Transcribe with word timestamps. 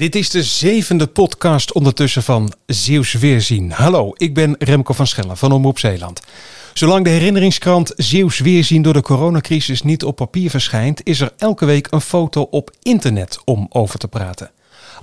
Dit 0.00 0.14
is 0.14 0.30
de 0.30 0.42
zevende 0.42 1.06
podcast 1.06 1.72
ondertussen 1.72 2.22
van 2.22 2.52
Zeeuws 2.66 3.12
Weerzien. 3.12 3.70
Hallo, 3.70 4.12
ik 4.16 4.34
ben 4.34 4.54
Remco 4.58 4.92
van 4.92 5.06
Schellen 5.06 5.36
van 5.36 5.52
Omroep 5.52 5.78
Zeeland. 5.78 6.26
Zolang 6.74 7.04
de 7.04 7.10
herinneringskrant 7.10 7.92
Zeeuws 7.96 8.38
Weerzien 8.38 8.82
door 8.82 8.92
de 8.92 9.02
coronacrisis 9.02 9.82
niet 9.82 10.04
op 10.04 10.16
papier 10.16 10.50
verschijnt, 10.50 11.06
is 11.06 11.20
er 11.20 11.32
elke 11.36 11.66
week 11.66 11.86
een 11.90 12.00
foto 12.00 12.42
op 12.42 12.70
internet 12.82 13.42
om 13.44 13.66
over 13.68 13.98
te 13.98 14.08
praten. 14.08 14.50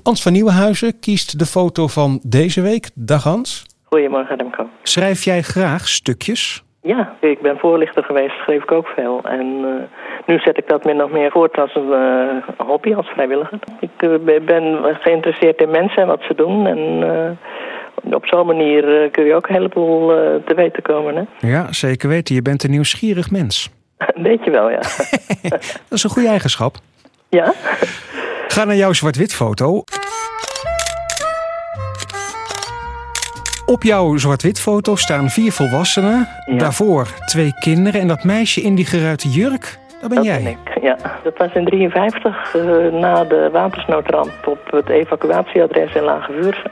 Ans 0.03 0.21
van 0.21 0.31
Nieuwenhuizen 0.31 0.99
kiest 0.99 1.39
de 1.39 1.45
foto 1.45 1.87
van 1.87 2.19
deze 2.23 2.61
week. 2.61 2.89
Dag 2.93 3.23
Hans. 3.23 3.65
Goedemorgen 3.83 4.37
Remco. 4.37 4.69
Schrijf 4.83 5.23
jij 5.23 5.41
graag 5.41 5.87
stukjes? 5.87 6.63
Ja, 6.87 7.15
ik 7.19 7.41
ben 7.41 7.57
voorlichter 7.57 8.03
geweest, 8.03 8.35
schreef 8.35 8.63
ik 8.63 8.71
ook 8.71 8.87
veel. 8.87 9.19
En 9.23 9.45
uh, 9.45 9.67
nu 10.25 10.39
zet 10.39 10.57
ik 10.57 10.67
dat 10.67 10.83
min 10.83 11.03
of 11.03 11.11
meer 11.11 11.31
voort 11.31 11.57
als 11.59 11.75
een 11.75 11.89
uh, 11.89 12.67
hobby, 12.67 12.93
als 12.93 13.07
vrijwilliger. 13.07 13.59
Ik 13.79 14.01
uh, 14.01 14.39
ben 14.45 14.95
geïnteresseerd 14.99 15.61
in 15.61 15.69
mensen 15.69 16.01
en 16.01 16.07
wat 16.07 16.21
ze 16.27 16.35
doen. 16.35 16.67
En 16.67 16.79
op 18.13 18.25
zo'n 18.25 18.45
manier 18.45 19.09
kun 19.11 19.25
je 19.25 19.35
ook 19.35 19.47
een 19.47 19.55
heleboel 19.55 20.07
te 20.45 20.53
weten 20.55 20.83
komen. 20.83 21.15
Hè? 21.15 21.47
Ja, 21.47 21.73
zeker 21.73 22.09
weten. 22.09 22.35
Je 22.35 22.41
bent 22.41 22.63
een 22.63 22.71
nieuwsgierig 22.71 23.31
mens. 23.31 23.69
Weet 24.29 24.43
je 24.43 24.51
wel, 24.51 24.69
ja. 24.69 24.79
dat 25.89 25.89
is 25.89 26.03
een 26.03 26.09
goede 26.09 26.29
eigenschap. 26.29 26.75
Ja. 27.29 27.53
Ga 28.47 28.63
naar 28.63 28.75
jouw 28.75 28.93
zwart-wit 28.93 29.33
foto. 29.33 29.83
Op 33.69 33.83
jouw 33.83 34.17
zwart-wit 34.17 34.59
foto 34.59 34.95
staan 34.95 35.29
vier 35.29 35.51
volwassenen. 35.51 36.27
Ja. 36.45 36.57
Daarvoor 36.57 37.07
twee 37.25 37.53
kinderen. 37.59 38.01
En 38.01 38.07
dat 38.07 38.23
meisje 38.23 38.61
in 38.61 38.75
die 38.75 38.85
geruite 38.85 39.29
jurk, 39.29 39.77
dat 40.01 40.09
ben 40.09 40.17
Dat 40.17 40.25
jij. 40.25 40.41
ben 40.43 40.51
ik, 40.51 40.81
ja. 40.81 40.97
Dat 41.23 41.37
was 41.37 41.53
in 41.53 41.65
53 41.65 42.53
uh, 42.55 42.61
na 43.01 43.23
de 43.23 43.49
watersnoodramp 43.51 44.31
op 44.45 44.59
het 44.71 44.89
evacuatieadres 44.89 45.93
in 45.95 46.03
Lage 46.03 46.31
Vuursche. 46.41 46.69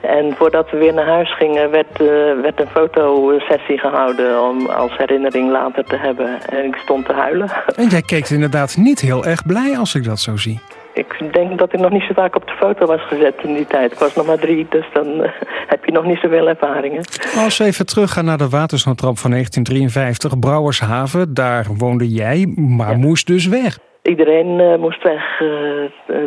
En 0.00 0.34
voordat 0.36 0.70
we 0.70 0.76
weer 0.76 0.94
naar 0.94 1.06
huis 1.06 1.36
gingen, 1.36 1.70
werd, 1.70 2.00
uh, 2.00 2.08
werd 2.42 2.60
een 2.60 2.68
fotosessie 2.72 3.78
gehouden 3.78 4.42
om 4.42 4.66
als 4.66 4.96
herinnering 4.96 5.50
later 5.50 5.84
te 5.84 5.96
hebben. 5.96 6.40
En 6.48 6.64
ik 6.64 6.76
stond 6.76 7.06
te 7.06 7.12
huilen. 7.12 7.50
En 7.76 7.88
jij 7.88 8.02
keek 8.02 8.28
inderdaad 8.28 8.76
niet 8.76 9.00
heel 9.00 9.24
erg 9.26 9.46
blij 9.46 9.78
als 9.78 9.94
ik 9.94 10.04
dat 10.04 10.20
zo 10.20 10.36
zie. 10.36 10.60
Ik 10.96 11.32
denk 11.32 11.58
dat 11.58 11.72
ik 11.72 11.80
nog 11.80 11.90
niet 11.90 12.02
zo 12.02 12.12
vaak 12.14 12.36
op 12.36 12.46
de 12.46 12.52
foto 12.52 12.86
was 12.86 13.00
gezet 13.06 13.34
in 13.42 13.54
die 13.54 13.66
tijd. 13.66 13.92
Ik 13.92 13.98
was 13.98 14.14
nog 14.14 14.26
maar 14.26 14.38
drie, 14.38 14.66
dus 14.70 14.84
dan 14.92 15.06
uh, 15.06 15.28
heb 15.72 15.84
je 15.84 15.92
nog 15.92 16.04
niet 16.04 16.18
zoveel 16.18 16.48
ervaringen. 16.48 17.02
Als 17.44 17.58
we 17.58 17.64
even 17.64 17.86
teruggaan 17.86 18.24
naar 18.24 18.38
de 18.38 18.48
watersnoodramp 18.48 19.18
van 19.18 19.30
1953, 19.30 20.38
Brouwershaven, 20.38 21.34
daar 21.34 21.66
woonde 21.78 22.08
jij, 22.08 22.54
maar 22.56 22.90
Ja. 22.90 22.96
moest 22.96 23.26
dus 23.26 23.46
weg. 23.46 23.78
Iedereen 24.02 24.58
uh, 24.60 24.76
moest 24.78 25.02
weg 25.02 25.40
uh, 25.40 25.48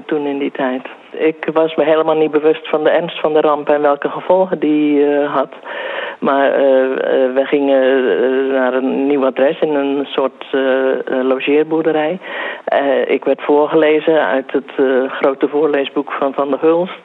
toen 0.06 0.26
in 0.26 0.38
die 0.40 0.52
tijd. 0.52 0.82
Ik 1.12 1.50
was 1.54 1.76
me 1.76 1.84
helemaal 1.84 2.18
niet 2.18 2.32
bewust 2.32 2.70
van 2.70 2.84
de 2.84 2.90
ernst 2.90 3.20
van 3.20 3.34
de 3.34 3.42
ramp 3.42 3.70
en 3.70 3.82
welke 3.82 4.10
gevolgen 4.10 4.60
die 4.60 5.00
uh, 5.00 5.36
had. 5.36 5.54
Maar 6.20 6.52
we 7.34 7.42
gingen 7.46 8.08
naar 8.52 8.74
een 8.74 9.08
nieuw 9.08 9.26
adres 9.26 9.60
in 9.60 9.76
een 9.76 10.06
soort 10.06 10.46
logeerboerderij. 11.22 12.20
ik 13.08 13.26
werd 13.26 13.42
voorgelezen 13.42 14.26
uit 14.26 14.52
het 14.52 14.72
grote 15.12 15.48
voorleesboek 15.48 16.12
van 16.12 16.34
Van 16.34 16.50
der 16.50 16.60
Hulst. 16.60 17.00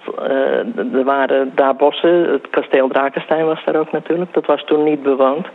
er 0.94 1.04
waren 1.04 1.52
daar 1.54 1.76
bossen, 1.76 2.32
het 2.32 2.50
kasteel 2.50 2.88
Drakenstein 2.88 3.44
was 3.44 3.64
daar 3.64 3.76
ook 3.76 3.92
natuurlijk. 3.92 4.32
Dat 4.32 4.46
was 4.46 4.64
toen 4.64 4.84
niet 4.84 5.02
bewoond. 5.02 5.46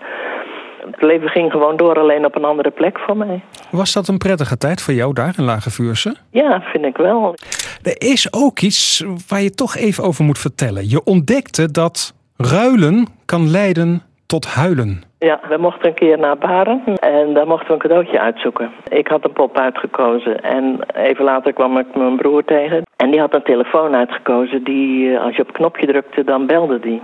Het 0.85 1.01
leven 1.01 1.29
ging 1.29 1.51
gewoon 1.51 1.77
door, 1.77 1.99
alleen 1.99 2.25
op 2.25 2.35
een 2.35 2.45
andere 2.45 2.69
plek 2.69 2.99
voor 2.99 3.17
mij. 3.17 3.43
Was 3.71 3.93
dat 3.93 4.07
een 4.07 4.17
prettige 4.17 4.57
tijd 4.57 4.81
voor 4.81 4.93
jou 4.93 5.13
daar 5.13 5.33
in 5.37 5.43
Lage 5.43 5.69
Vuursche? 5.69 6.15
Ja, 6.31 6.61
vind 6.61 6.85
ik 6.85 6.97
wel. 6.97 7.35
Er 7.83 7.95
is 7.97 8.33
ook 8.33 8.59
iets 8.59 9.03
waar 9.27 9.41
je 9.41 9.49
toch 9.49 9.75
even 9.75 10.03
over 10.03 10.23
moet 10.23 10.39
vertellen. 10.39 10.89
Je 10.89 11.03
ontdekte 11.03 11.71
dat 11.71 12.13
ruilen 12.37 13.07
kan 13.25 13.49
leiden 13.49 14.01
tot 14.25 14.45
huilen. 14.47 15.01
Ja, 15.19 15.39
we 15.49 15.57
mochten 15.57 15.87
een 15.87 15.93
keer 15.93 16.19
naar 16.19 16.37
Baren 16.37 16.81
en 16.95 17.33
daar 17.33 17.47
mochten 17.47 17.67
we 17.67 17.73
een 17.73 17.79
cadeautje 17.79 18.19
uitzoeken. 18.19 18.71
Ik 18.87 19.07
had 19.07 19.25
een 19.25 19.33
pop 19.33 19.57
uitgekozen 19.57 20.41
en 20.41 20.79
even 20.93 21.25
later 21.25 21.53
kwam 21.53 21.77
ik 21.77 21.95
mijn 21.95 22.15
broer 22.15 22.43
tegen. 22.45 22.83
En 22.95 23.11
die 23.11 23.19
had 23.19 23.33
een 23.33 23.43
telefoon 23.43 23.95
uitgekozen 23.95 24.63
die, 24.63 25.17
als 25.17 25.35
je 25.35 25.41
op 25.41 25.47
een 25.47 25.53
knopje 25.53 25.85
drukte, 25.85 26.23
dan 26.23 26.45
belde 26.45 26.79
die. 26.79 27.01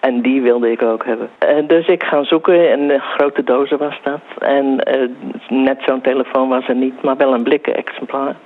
En 0.00 0.22
die 0.22 0.42
wilde 0.42 0.70
ik 0.70 0.82
ook 0.82 1.04
hebben. 1.04 1.28
Uh, 1.48 1.68
dus 1.68 1.86
ik 1.86 2.02
ga 2.02 2.24
zoeken 2.24 2.70
en 2.70 2.90
een 2.90 3.00
grote 3.00 3.44
dozen 3.44 3.78
was 3.78 4.00
dat. 4.02 4.20
En 4.38 4.64
uh, 4.64 5.08
net 5.48 5.78
zo'n 5.86 6.00
telefoon 6.00 6.48
was 6.48 6.68
er 6.68 6.76
niet, 6.76 7.02
maar 7.02 7.16
wel 7.16 7.34
een 7.34 7.42
blikken 7.42 7.76
exemplaar. 7.76 8.36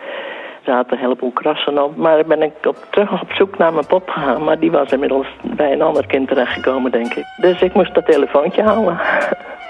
Zaten 0.65 0.93
een 0.93 1.03
heleboel 1.03 1.31
krassen 1.31 1.85
op. 1.85 1.97
Maar 1.97 2.25
ben 2.27 2.43
ik 2.43 2.53
op, 2.67 2.77
terug 2.91 3.23
op 3.23 3.33
zoek 3.33 3.59
naar 3.59 3.73
mijn 3.73 3.87
pop 3.87 4.09
gegaan. 4.09 4.45
Maar 4.45 4.59
die 4.59 4.71
was 4.71 4.91
inmiddels 4.91 5.27
bij 5.43 5.73
een 5.73 5.83
ander 5.83 6.07
kind 6.07 6.29
terechtgekomen, 6.29 6.91
denk 6.91 7.15
ik. 7.15 7.25
Dus 7.37 7.61
ik 7.61 7.75
moest 7.75 7.95
dat 7.95 8.07
telefoontje 8.07 8.63
halen. 8.63 8.99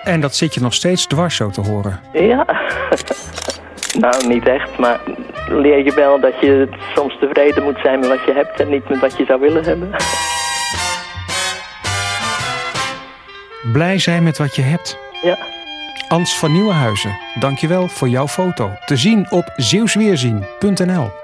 En 0.05 0.21
dat 0.21 0.34
zit 0.34 0.55
je 0.55 0.60
nog 0.60 0.75
steeds 0.75 1.06
dwars 1.06 1.37
zo 1.37 1.50
te 1.50 1.60
horen? 1.60 2.00
Ja. 2.12 2.44
nou, 4.05 4.27
niet 4.28 4.49
echt, 4.49 4.78
maar 4.78 5.00
leer 5.49 5.84
je 5.84 5.94
wel 5.94 6.21
dat 6.21 6.41
je 6.41 6.69
soms 6.94 7.19
tevreden 7.21 7.62
moet 7.62 7.78
zijn 7.82 7.99
met 8.00 8.09
wat 8.09 8.25
je 8.26 8.32
hebt 8.32 8.61
en 8.61 8.69
niet 8.69 8.88
met 8.88 9.00
wat 9.00 9.16
je 9.16 9.25
zou 9.25 9.41
willen 9.41 9.65
hebben. 9.65 9.91
Blij 13.72 13.99
zijn 13.99 14.22
met 14.22 14.38
wat 14.38 14.56
je 14.56 14.62
hebt. 14.62 14.99
Ja. 15.22 15.37
Ans 16.15 16.39
van 16.39 16.53
Nieuwenhuizen, 16.53 17.19
dankjewel 17.39 17.89
voor 17.89 18.09
jouw 18.09 18.29
foto. 18.29 18.73
Te 18.85 18.97
zien 18.97 19.31
op 19.31 19.53
zeeuwsweerzien.nl 19.57 21.24